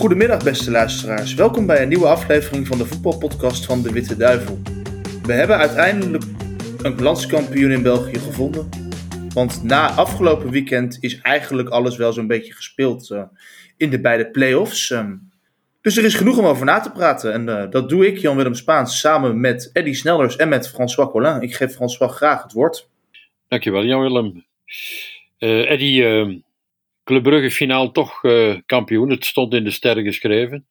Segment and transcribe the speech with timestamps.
[0.00, 4.58] Goedemiddag beste luisteraars, welkom bij een nieuwe aflevering van de voetbalpodcast van de Witte Duivel.
[5.22, 6.24] We hebben uiteindelijk
[6.82, 8.68] een landskampioen in België gevonden.
[9.34, 13.22] Want na afgelopen weekend is eigenlijk alles wel zo'n beetje gespeeld uh,
[13.76, 14.90] in de beide play-offs.
[14.90, 15.30] Um,
[15.80, 17.32] dus er is genoeg om over na te praten.
[17.32, 21.40] En uh, dat doe ik, Jan-Willem Spaans, samen met Eddy Snellers en met François Collin.
[21.40, 22.88] Ik geef François graag het woord.
[23.48, 24.44] Dankjewel, Jan-Willem.
[25.38, 26.02] Uh, Eddy,
[27.04, 28.20] Club Brugge finaal toch
[28.66, 29.10] kampioen.
[29.10, 30.66] Het stond in de sterren geschreven.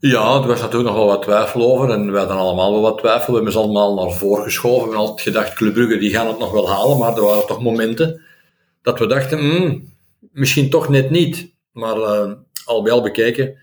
[0.00, 1.90] Ja, er was natuurlijk nog wel wat twijfel over.
[1.90, 3.26] En we hadden allemaal wel wat twijfel.
[3.26, 4.90] We hebben ze allemaal naar voren geschoven.
[4.90, 6.98] We altijd gedacht, Club Brugge die gaan het nog wel halen.
[6.98, 8.22] Maar er waren toch momenten
[8.82, 9.94] dat we dachten, hmm,
[10.32, 11.54] misschien toch net niet.
[11.72, 12.32] Maar uh,
[12.64, 13.54] al al bekeken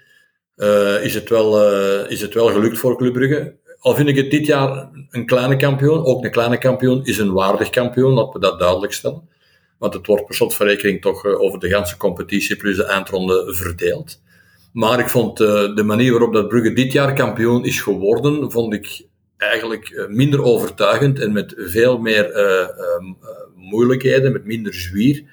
[0.55, 1.71] uh, is, het wel,
[2.07, 3.55] is het wel gelukt voor Club Brugge.
[3.79, 6.05] Al vind ik het dit jaar een kleine kampioen.
[6.05, 8.13] Ook een kleine kampioen is een waardig kampioen.
[8.13, 9.29] Laten we dat duidelijk stellen.
[9.77, 14.19] Want het wordt per slotverrekening toch over de ganse competitie plus de eindronde verdeeld.
[14.77, 18.73] Maar ik vond uh, de manier waarop dat Brugge dit jaar kampioen is geworden, vond
[18.73, 19.05] ik
[19.37, 22.67] eigenlijk uh, minder overtuigend en met veel meer uh,
[23.55, 25.23] moeilijkheden, met minder zwier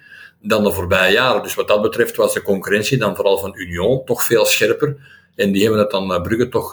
[0.40, 1.42] dan de voorbije jaren.
[1.42, 4.96] Dus wat dat betreft was de concurrentie dan vooral van Union toch veel scherper.
[5.34, 6.70] En die hebben het dan Brugge toch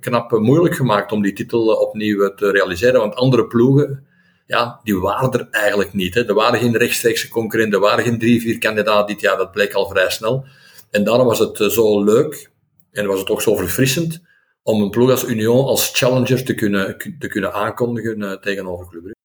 [0.00, 3.00] knap moeilijk gemaakt om die titel opnieuw te realiseren.
[3.00, 4.06] Want andere ploegen,
[4.46, 6.14] ja, die waren er eigenlijk niet.
[6.14, 6.26] Hè.
[6.26, 9.36] Er waren geen rechtstreekse concurrenten, er waren geen drie, vier kandidaten dit jaar.
[9.36, 10.46] Dat bleek al vrij snel.
[10.90, 12.50] En daarom was het eh, zo leuk
[12.92, 14.22] en was het ook zo verfrissend
[14.62, 19.02] om een ploeg als Union als challenger te kunnen, te kunnen aankondigen uh, tegenover Club
[19.02, 19.20] Brugge.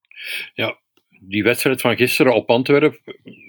[0.53, 0.77] Ja,
[1.19, 2.99] die wedstrijd van gisteren op Antwerpen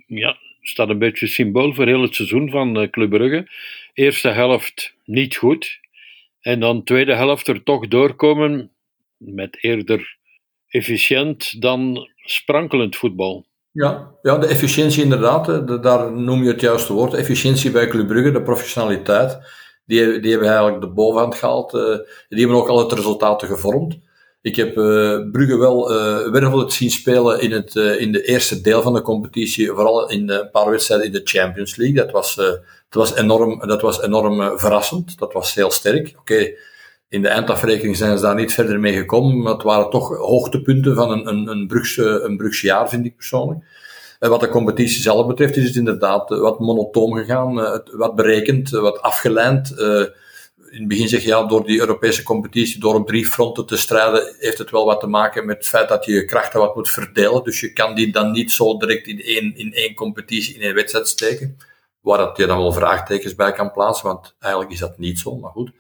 [0.07, 3.49] ja, staat een beetje symbool voor heel het seizoen van uh, Club Brugge.
[3.95, 5.81] Eerste helft niet goed
[6.41, 8.71] en dan tweede helft er toch doorkomen
[9.17, 10.19] met eerder
[10.71, 13.47] efficiënt dan sprankelend voetbal.
[13.73, 17.15] Ja, ja, de efficiëntie inderdaad, daar noem je het juiste woord.
[17.15, 19.39] Efficiëntie bij Club Brugge, de professionaliteit,
[19.85, 21.75] die, die hebben eigenlijk de bovenhand gehaald.
[21.75, 21.83] Uh,
[22.29, 23.99] die hebben ook al het resultaten gevormd.
[24.43, 28.83] Ik heb uh, Brugge wel uh, wervelend zien spelen in, het, in de eerste deel
[28.83, 31.97] van de competitie, vooral in een paar wedstrijden in de Champions League.
[31.97, 36.15] Dat was, dat was enorm, dat was enorm verrassend, dat was heel sterk.
[36.19, 36.53] Oké,
[37.11, 40.95] in de eindafrekening zijn ze daar niet verder mee gekomen, maar het waren toch hoogtepunten
[40.95, 43.65] van een, een, een, Brugse, een Brugse jaar, vind ik persoonlijk.
[44.19, 49.03] Wat de competitie zelf betreft is het inderdaad wat monotoom gegaan, eh, wat berekend, wat
[49.03, 49.75] afgeleid.
[49.79, 50.05] Uh,
[50.71, 53.77] in het begin zeg je ja, door die Europese competitie, door op drie fronten te
[53.77, 56.77] strijden, heeft het wel wat te maken met het feit dat je je krachten wat
[56.77, 57.45] moet verdelen.
[57.45, 60.75] Dus je kan die dan niet zo direct in één, in één competitie, in één
[60.75, 61.57] wedstrijd steken
[62.01, 65.37] waar dat je dan wel vraagtekens bij kan plaatsen, want eigenlijk is dat niet zo,
[65.37, 65.71] maar goed.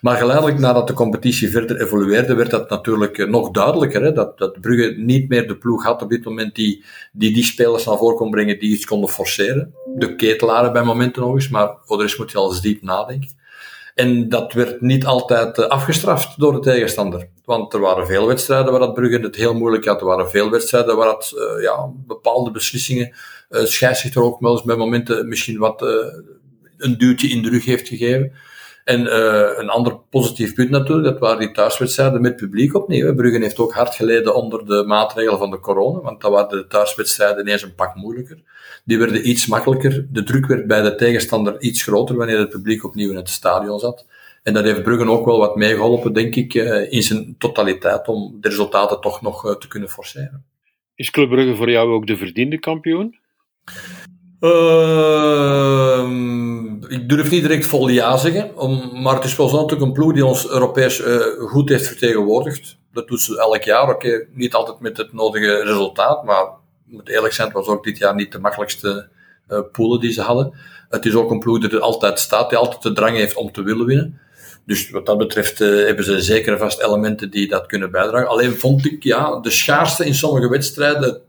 [0.00, 4.38] Maar geleidelijk nadat de competitie verder evolueerde, werd dat natuurlijk eh, nog duidelijker, hè, dat,
[4.38, 7.96] dat Brugge niet meer de ploeg had op dit moment die die, die spelers naar
[7.96, 9.74] voren kon brengen die iets konden forceren.
[9.96, 12.82] De ketelaren bij momenten nog eens, maar voor de rest moet je al eens diep
[12.82, 13.42] nadenken.
[13.94, 17.28] En dat werd niet altijd eh, afgestraft door de tegenstander.
[17.44, 20.00] Want er waren veel wedstrijden waar dat Brugge het heel moeilijk had.
[20.00, 23.14] Er waren veel wedstrijden waar het, uh, ja, bepaalde beslissingen,
[23.54, 25.88] uh, scheidsrechter ook wel eens bij momenten misschien wat uh,
[26.76, 28.32] een duwtje in de rug heeft gegeven.
[28.84, 33.14] En uh, een ander positief punt natuurlijk, dat waren die thuiswedstrijden met publiek opnieuw.
[33.14, 36.66] Brugge heeft ook hard geleden onder de maatregelen van de corona, want dan waren de
[36.66, 38.38] thuiswedstrijden ineens een pak moeilijker.
[38.84, 40.06] Die werden iets makkelijker.
[40.10, 43.78] De druk werd bij de tegenstander iets groter wanneer het publiek opnieuw in het stadion
[43.78, 44.06] zat.
[44.42, 46.54] En dat heeft Brugge ook wel wat meegeholpen, denk ik,
[46.90, 50.44] in zijn totaliteit, om de resultaten toch nog te kunnen forceren.
[50.94, 53.18] Is Club Brugge voor jou ook de verdiende kampioen?
[54.40, 56.08] Uh,
[56.88, 59.92] ik durf niet direct vol ja zeggen, om, maar het is wel zo natuurlijk een
[59.92, 62.78] ploeg die ons Europees uh, goed heeft vertegenwoordigd.
[62.92, 66.46] Dat doet ze elk jaar, oké, niet altijd met het nodige resultaat, maar
[66.84, 69.08] moet eerlijk zijn, het was ook dit jaar niet de makkelijkste
[69.48, 70.54] uh, poelen die ze hadden.
[70.88, 73.52] Het is ook een ploeg die er altijd staat, die altijd de drang heeft om
[73.52, 74.20] te willen winnen.
[74.66, 78.28] Dus wat dat betreft uh, hebben ze zeker vast elementen die dat kunnen bijdragen.
[78.28, 81.20] Alleen vond ik, ja, de schaarste in sommige wedstrijden,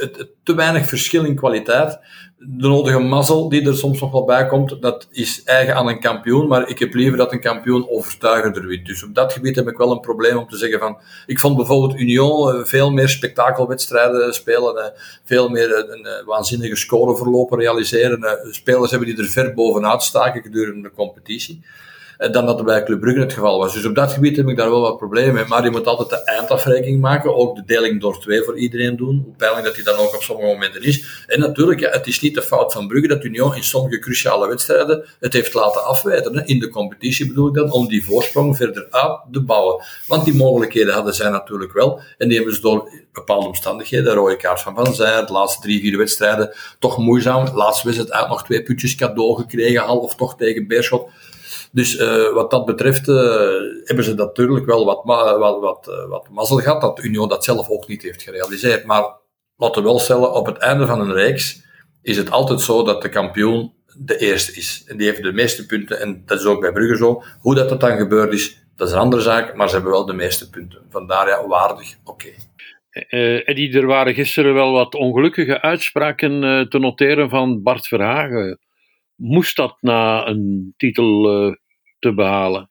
[0.00, 1.98] het, te weinig verschil in kwaliteit.
[2.38, 6.00] De nodige mazzel die er soms nog wel bij komt, dat is eigen aan een
[6.00, 6.48] kampioen.
[6.48, 8.86] Maar ik heb liever dat een kampioen overtuigender wint.
[8.86, 10.98] Dus op dat gebied heb ik wel een probleem om te zeggen van.
[11.26, 14.76] Ik vond bijvoorbeeld Union eh, veel meer spektakelwedstrijden spelen.
[14.76, 18.38] Eh, veel meer een, een waanzinnige scoreverlopen realiseren.
[18.50, 21.64] Spelers hebben die er ver bovenuit staken gedurende de competitie.
[22.18, 23.74] Eh, dan dat er bij Club Brugge het geval was.
[23.74, 25.44] Dus op dat gebied heb ik daar wel wat problemen mee.
[25.44, 29.22] Maar je moet altijd de eindafrekening maken, ook de deling door twee voor iedereen doen,
[29.24, 31.24] hoe pijnlijk dat die dan ook op sommige momenten is.
[31.26, 34.48] En natuurlijk, ja, het is niet de fout van Brugge dat Union in sommige cruciale
[34.48, 36.36] wedstrijden het heeft laten afwijten.
[36.36, 36.44] Hè.
[36.44, 39.84] In de competitie bedoel ik dan, om die voorsprong verder uit te bouwen.
[40.06, 42.00] Want die mogelijkheden hadden zij natuurlijk wel.
[42.18, 45.80] En die hebben ze door bepaalde omstandigheden, rode kaart van Van Zijl, de laatste drie,
[45.80, 47.48] vier wedstrijden, toch moeizaam.
[47.54, 51.08] Laatst was het uit nog twee putjes cadeau gekregen, half toch tegen Beerschot.
[51.74, 53.16] Dus uh, wat dat betreft uh,
[53.84, 57.68] hebben ze natuurlijk wel wat, wat, wat, uh, wat mazzel gehad dat Union dat zelf
[57.68, 58.84] ook niet heeft gerealiseerd.
[58.84, 59.04] Maar
[59.56, 61.64] laten we wel stellen, op het einde van een reeks
[62.02, 64.84] is het altijd zo dat de kampioen de eerste is.
[64.86, 67.22] En die heeft de meeste punten, en dat is ook bij Brugge zo.
[67.40, 70.06] Hoe dat, dat dan gebeurd is, dat is een andere zaak, maar ze hebben wel
[70.06, 70.82] de meeste punten.
[70.90, 72.28] Vandaar ja, waardig, oké.
[73.10, 78.58] Uh, Eddie, er waren gisteren wel wat ongelukkige uitspraken uh, te noteren van Bart Verhagen.
[79.14, 81.54] Moest dat na een titel uh,
[82.12, 82.70] behalen?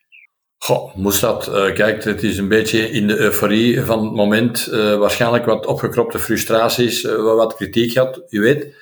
[0.58, 1.52] Goh, moest dat?
[1.74, 4.66] kijk, het is een beetje in de euforie van het moment.
[5.00, 8.22] waarschijnlijk wat opgekropte frustraties, wat kritiek gehad.
[8.28, 8.76] Je weet,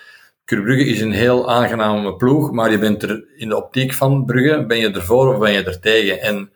[0.45, 4.25] Club Brugge is een heel aangename ploeg, maar je bent er in de optiek van
[4.25, 6.21] Brugge, ben je ervoor of ben je er tegen?
[6.21, 6.51] En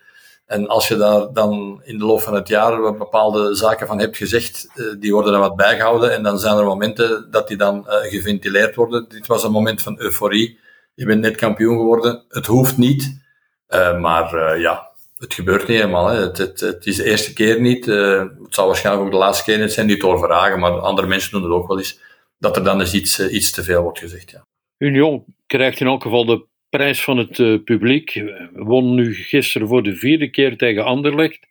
[0.45, 3.99] en als je daar dan in de loop van het jaar wat bepaalde zaken van
[3.99, 6.13] hebt gezegd, uh, die worden dan wat bijgehouden.
[6.13, 9.05] En dan zijn er momenten dat die dan uh, geventileerd worden.
[9.09, 10.59] Dit was een moment van euforie.
[10.93, 12.23] Je bent net kampioen geworden.
[12.29, 13.23] Het hoeft niet.
[13.69, 16.07] Uh, maar ja, het gebeurt niet helemaal.
[16.07, 16.19] Hè.
[16.19, 17.85] Het, het, is de eerste keer niet.
[17.85, 19.87] het zal waarschijnlijk ook de laatste keer niet zijn.
[19.87, 21.99] Niet door vragen, maar andere mensen doen het ook wel eens.
[22.39, 24.31] Dat er dan eens iets, iets te veel wordt gezegd.
[24.31, 24.45] Ja.
[24.77, 28.23] Union krijgt in elk geval de prijs van het publiek.
[28.53, 31.47] Won nu gisteren voor de vierde keer tegen Anderlecht.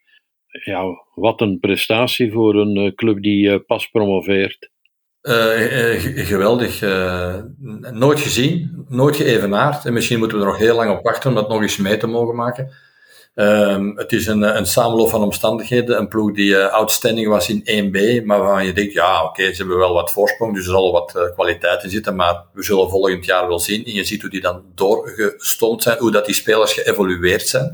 [0.64, 4.70] Ja, wat een prestatie voor een club die pas promoveert.
[5.24, 6.80] Geweldig.
[7.92, 9.84] nooit gezien, nooit geëvenaard.
[9.84, 11.96] En misschien moeten we er nog heel lang op wachten om dat nog eens mee
[11.96, 12.70] te mogen maken.
[13.34, 15.98] Um, het is een, een samenloop van omstandigheden.
[15.98, 19.78] Een ploeg die outstanding was in 1B, maar waarvan je denkt, ja, oké, ze hebben
[19.78, 23.48] wel wat voorsprong, dus er zal wat kwaliteit in zitten, maar we zullen volgend jaar
[23.48, 23.84] wel zien.
[23.84, 27.64] En je ziet hoe die dan doorgestoomd zijn, hoe dat die spelers geëvolueerd zijn.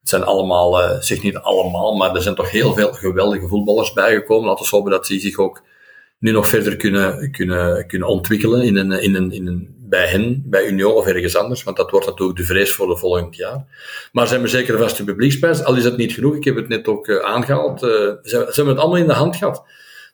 [0.00, 4.48] Het zijn allemaal, zeg niet allemaal, maar er zijn toch heel veel geweldige voetballers bijgekomen.
[4.48, 5.62] Laten we hopen dat ze zich ook
[6.22, 10.42] nu nog verder kunnen, kunnen, kunnen ontwikkelen in een, in, een, in een, bij hen,
[10.46, 13.64] bij Union of ergens anders, want dat wordt natuurlijk de vrees voor de volgend jaar.
[14.12, 16.68] Maar ze hebben zeker een vaste publieksprijs, al is dat niet genoeg, ik heb het
[16.68, 17.88] net ook uh, aangehaald, uh,
[18.22, 19.64] ze, hebben het allemaal in de hand gehad.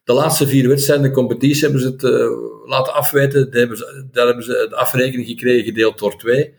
[0.05, 4.07] De laatste vier wedstrijden de competitie hebben ze het uh, laten afweten, daar hebben, ze,
[4.13, 6.55] daar hebben de afrekening gekregen gedeeld door twee.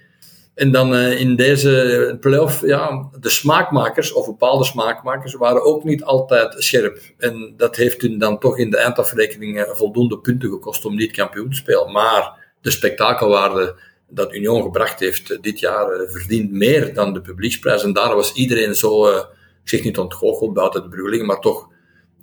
[0.60, 6.04] En dan uh, in deze playoff, ja, de smaakmakers, of bepaalde smaakmakers, waren ook niet
[6.04, 7.00] altijd scherp.
[7.18, 11.50] En dat heeft hun dan toch in de eindafrekening voldoende punten gekost om niet kampioen
[11.50, 11.92] te spelen.
[11.92, 13.76] Maar de spektakelwaarde
[14.10, 17.84] dat Union gebracht heeft dit jaar verdient meer dan de publieksprijs.
[17.84, 19.18] En daar was iedereen zo, uh,
[19.64, 21.68] ik zeg niet ontgoocheld buiten de Bruggelingen, maar toch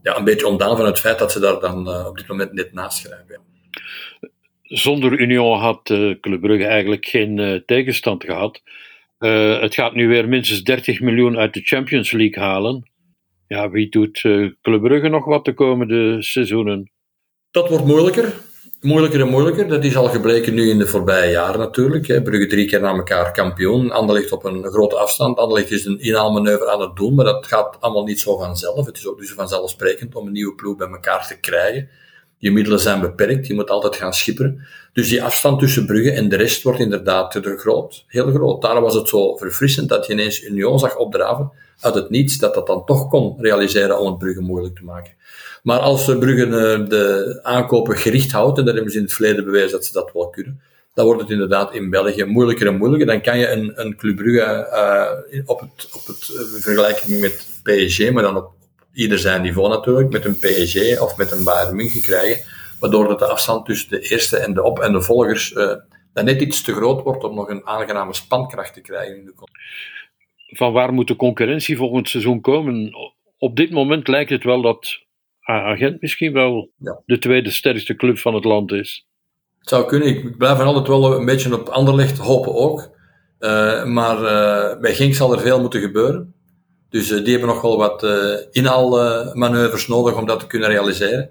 [0.03, 2.73] ja, een beetje ontdaan van het feit dat ze daar dan op dit moment net
[2.73, 3.45] naast schrijven
[4.69, 8.63] zonder Union had uh, Club Brugge eigenlijk geen uh, tegenstand gehad.
[9.19, 12.91] Uh, het gaat nu weer minstens 30 miljoen uit de Champions League halen.
[13.47, 14.21] Ja, wie doet
[14.63, 16.91] Club Brugge nog wat de komende seizoenen?
[17.51, 18.33] Dat wordt moeilijker.
[18.81, 19.69] Moeilijker en moeilijker.
[19.69, 22.23] Dat is al gebleken nu in de voorbije jaren natuurlijk.
[22.23, 23.91] Brugge drie keer na elkaar kampioen.
[23.91, 25.39] Anderlecht op een grote afstand.
[25.39, 28.87] Anderlecht is een inhaalmanoeuvre aan het doen, maar dat gaat allemaal niet zo vanzelf.
[28.87, 31.89] Het is ook dus vanzelfsprekend om een nieuwe ploeg bij elkaar te krijgen.
[32.39, 34.67] Je middelen zijn beperkt, je moet altijd gaan schipperen.
[34.93, 38.63] Dus die afstand tussen Brugge en de rest wordt inderdaad te groot, heel groot.
[38.63, 41.51] Daarom was het zo verfrissend dat je ineens Union zag opdraven
[41.81, 45.13] uit het niets, dat dat dan toch kon realiseren om het Brugge moeilijk te maken.
[45.63, 49.45] Maar als Brugge eh, de aankopen gericht houdt, en dat hebben ze in het verleden
[49.45, 50.61] bewezen dat ze dat wel kunnen,
[50.95, 53.07] dan wordt het inderdaad in België moeilijker en moeilijker.
[53.07, 55.11] Dan kan je een, een Club uh,
[55.45, 58.56] op het, op het uh, vergelijking met PSG, maar dan op
[58.97, 62.45] ieder zijn niveau natuurlijk, met een PSG of met een Bayern München krijgen,
[62.81, 65.75] waardoor dat de afstand tussen de eerste en de op- en de volgers uh,
[66.13, 69.35] dan net iets te groot wordt om nog een aangename spankracht te krijgen in de
[70.57, 72.97] Van waar moet de concurrentie volgend seizoen komen?
[73.39, 75.05] Op dit moment lijkt het wel dat
[75.41, 77.01] Agent misschien wel ja.
[77.07, 79.07] de tweede sterkste club van het land is.
[79.59, 80.09] Het zou kunnen.
[80.09, 82.95] Ik blijf er altijd wel een beetje op Anderlecht hopen ook.
[83.41, 86.35] Uh, maar uh, bij Genk zal er veel moeten gebeuren.
[86.97, 91.31] Dus uh, die hebben nog wel wat uh, inhaalmanoeuvres nodig om dat te kunnen realiseren.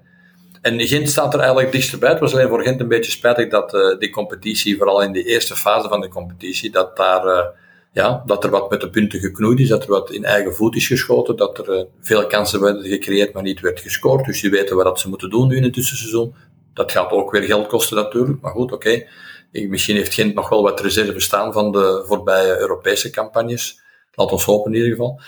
[0.61, 2.09] En Gent staat er eigenlijk dichterbij.
[2.09, 5.23] Het was alleen voor Gent een beetje spijtig dat uh, die competitie, vooral in de
[5.23, 7.53] eerste fase van de competitie, dat, daar,
[7.93, 10.75] ja, dat er wat met de punten geknoeid is, dat er wat in eigen voet
[10.75, 14.25] is geschoten, dat er veel kansen werden gecreëerd, maar niet werd gescoord.
[14.25, 16.35] Dus die weten wat ze moeten doen nu in het tussenseizoen.
[16.73, 19.07] Dat gaat ook weer geld kosten natuurlijk, maar goed, oké.
[19.51, 23.83] Misschien heeft Gent nog wel wat reserve staan van de voorbije Europese campagnes.
[24.15, 25.19] Laat ons hopen in ieder geval.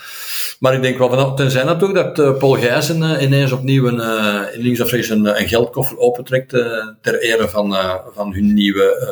[0.59, 3.99] Maar ik denk wel van, tenzij natuurlijk dat uh, Paul Gijzen uh, ineens opnieuw een,
[3.99, 6.49] uh, links een, een geldkoffer opentrekt
[7.01, 7.75] ter ere van,
[8.13, 9.07] van hun nieuwe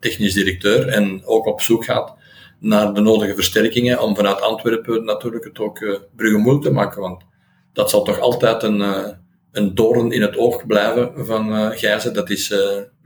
[0.00, 2.14] technisch directeur en ook op zoek gaat
[2.62, 7.00] naar de nodige versterkingen om vanuit Antwerpen natuurlijk het ook uh, Brugge moeilijk te maken.
[7.00, 7.22] Want
[7.72, 9.08] dat zal toch altijd een, uh,
[9.52, 12.14] een doorn in het oog blijven van uh, Gijzen.
[12.14, 12.58] Dat is uh,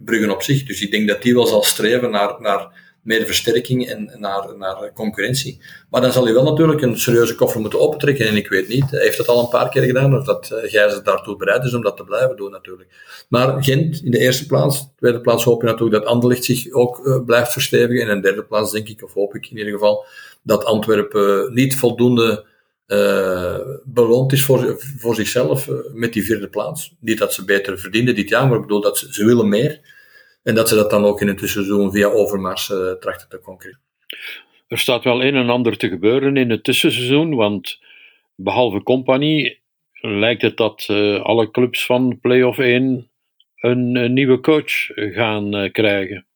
[0.05, 0.65] Bruggen op zich.
[0.65, 4.93] Dus ik denk dat die wel zal streven naar, naar meer versterking en naar, naar
[4.95, 5.61] concurrentie.
[5.91, 8.27] Maar dan zal hij wel natuurlijk een serieuze koffer moeten optrekken.
[8.27, 11.05] En ik weet niet, hij heeft het al een paar keer gedaan, of dat Gijzen
[11.05, 12.89] daartoe bereid is om dat te blijven doen natuurlijk.
[13.29, 14.89] Maar Gent in de eerste plaats.
[14.97, 18.03] Tweede plaats hoop je natuurlijk dat Anderlecht zich ook uh, blijft verstevigen.
[18.03, 20.05] En in de derde plaats denk ik, of hoop ik in ieder geval,
[20.43, 22.45] dat Antwerpen niet voldoende
[23.85, 26.95] beloond is voor, voor zichzelf met die vierde plaats.
[27.01, 29.81] Niet dat ze beter verdienen dit jaar, maar ik bedoel dat ze, ze willen meer.
[30.47, 33.81] En dat ze dat dan ook in het tussenseizoen via Overmars uh, trachten te concurreren.
[34.69, 37.79] Er staat wel een en ander te gebeuren in het tussenseizoen, want
[38.35, 39.61] behalve Compagnie
[40.01, 40.87] lijkt het dat
[41.23, 43.11] alle clubs van Play-off 1
[43.57, 46.27] een, een nieuwe coach gaan krijgen.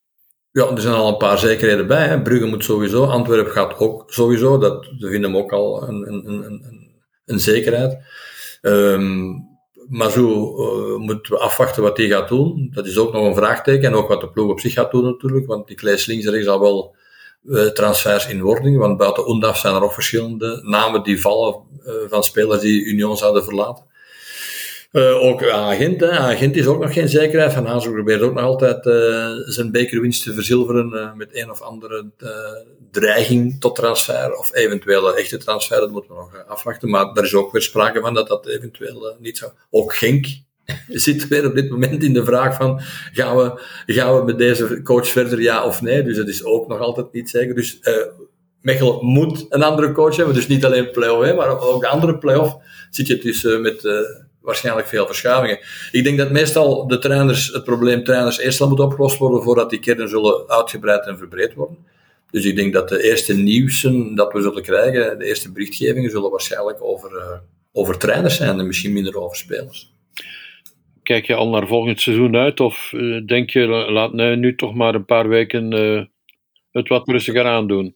[0.52, 2.06] Ja, er zijn al een paar zekerheden bij.
[2.06, 2.22] Hè.
[2.22, 4.58] Brugge moet sowieso, Antwerpen gaat ook sowieso.
[4.58, 7.98] Dat, we vinden hem ook al een, een, een, een zekerheid.
[8.62, 9.49] Um,
[9.90, 12.70] maar zo uh, moeten we afwachten wat hij gaat doen.
[12.74, 13.88] Dat is ook nog een vraagteken.
[13.88, 15.46] En ook wat de ploeg op zich gaat doen natuurlijk.
[15.46, 16.94] Want ik lees links en rechts al wel
[17.44, 18.78] uh, transfers in wording.
[18.78, 21.54] Want buiten Undaf zijn er ook verschillende namen die vallen
[21.86, 23.84] uh, van spelers die Union zouden verlaten.
[24.92, 26.10] Uh, ook Agent, hè.
[26.10, 27.52] Agent is ook nog geen zekerheid.
[27.52, 31.60] Van Hazen probeert ook nog altijd uh, zijn bekerwinst te verzilveren uh, met een of
[31.60, 32.10] andere
[32.90, 36.90] dreiging tot transfer, of eventuele echte transfer, dat moeten we nog afwachten.
[36.90, 39.52] Maar er is ook weer sprake van dat dat eventueel niet zou.
[39.70, 40.26] Ook Genk
[40.88, 42.80] zit weer op dit moment in de vraag van,
[43.12, 46.02] gaan we, gaan we met deze coach verder, ja of nee?
[46.02, 47.54] Dus dat is ook nog altijd niet zeker.
[47.54, 47.80] Dus
[48.60, 52.56] Mechelen moet een andere coach hebben, dus niet alleen play-off, maar ook de andere play-off
[52.90, 53.82] zit je dus met
[54.42, 55.58] waarschijnlijk veel verschuivingen.
[55.92, 59.70] Ik denk dat meestal de trainers, het probleem trainers eerst al moet opgelost worden voordat
[59.70, 61.78] die kernen zullen uitgebreid en verbreed worden.
[62.30, 66.30] Dus ik denk dat de eerste nieuwsen dat we zullen krijgen, de eerste berichtgevingen, zullen
[66.30, 67.38] waarschijnlijk over, uh,
[67.72, 69.92] over trainers zijn en misschien minder over spelers.
[71.02, 74.94] Kijk je al naar volgend seizoen uit of uh, denk je, laat nu, toch maar
[74.94, 76.04] een paar weken uh,
[76.70, 77.94] het wat rustiger aandoen?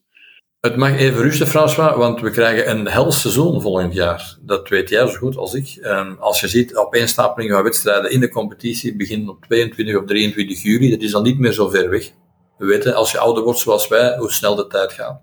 [0.64, 4.36] Het mag even rusten, François, want we krijgen een hels seizoen volgend jaar.
[4.40, 5.86] Dat weet jij zo goed als ik.
[6.18, 10.90] Als je ziet, opeenstapeling van wedstrijden in de competitie begint op 22 of 23 juli.
[10.90, 12.10] Dat is dan niet meer zo ver weg.
[12.58, 15.20] We weten, als je ouder wordt zoals wij, hoe snel de tijd gaat.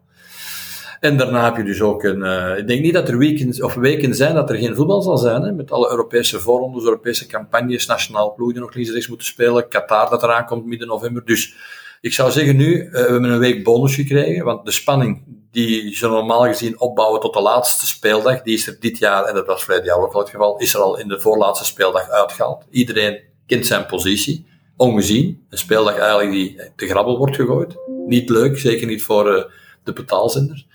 [1.00, 2.20] En daarna heb je dus ook een...
[2.20, 5.18] Uh, ik denk niet dat er weekends, of weken zijn dat er geen voetbal zal
[5.18, 5.42] zijn.
[5.42, 9.68] Hè, met alle Europese voorrondes, Europese campagnes, nationaal ploeg die nog links en moeten spelen.
[9.68, 11.26] Qatar dat eraan komt midden november.
[11.26, 11.56] Dus
[12.02, 15.96] ik zou zeggen nu, uh, we hebben een week bonus gekregen, want de spanning die
[15.96, 19.46] ze normaal gezien opbouwen tot de laatste speeldag, die is er dit jaar, en dat
[19.46, 22.66] was jaar ook al het geval, is er al in de voorlaatste speeldag uitgehaald.
[22.70, 24.46] Iedereen kent zijn positie,
[24.78, 25.46] ongezien.
[25.50, 27.76] Een speeldag eigenlijk die te grabbel wordt gegooid.
[28.08, 29.44] Niet leuk, zeker niet voor uh,
[29.84, 30.68] de betaalzenders.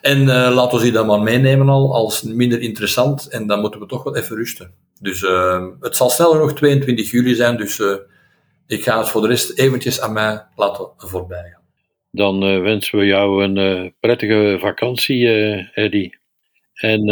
[0.00, 3.80] En uh, laten we die dan maar meenemen al als minder interessant, en dan moeten
[3.80, 4.70] we toch wel even rusten.
[5.00, 5.20] Dus
[5.80, 7.80] het zal sneller nog 22 juli zijn, dus
[8.66, 11.62] ik ga het voor de rest eventjes aan mij laten voorbij gaan.
[12.10, 16.10] Dan uh, wensen we jou een uh, prettige vakantie, uh, Eddy.
[16.74, 17.04] En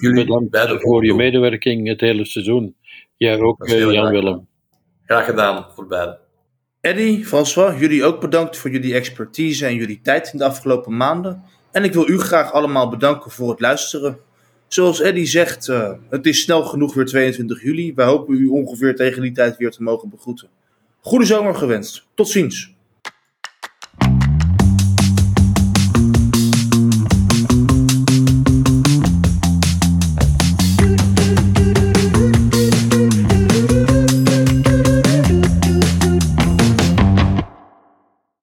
[0.00, 2.76] bedankt voor je medewerking het hele seizoen.
[3.16, 4.48] Jij ook, Jan-Willem.
[5.04, 6.18] Graag gedaan voor beiden.
[6.80, 11.42] Eddy, François, jullie ook bedankt voor jullie expertise en jullie tijd in de afgelopen maanden.
[11.72, 14.18] En ik wil u graag allemaal bedanken voor het luisteren.
[14.68, 15.66] Zoals Eddy zegt,
[16.10, 17.94] het is snel genoeg weer 22 juli.
[17.94, 20.48] Wij hopen u ongeveer tegen die tijd weer te mogen begroeten.
[21.04, 22.06] Goede zomer gewenst.
[22.14, 22.74] Tot ziens.